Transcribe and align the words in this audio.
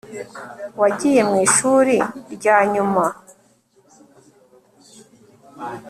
wagiye 0.81 1.21
mwishuri 1.29 1.95
ryanyuma 2.33 3.05